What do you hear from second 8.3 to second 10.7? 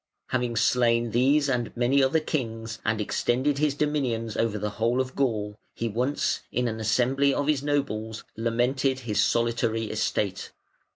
lamented his solitary estate.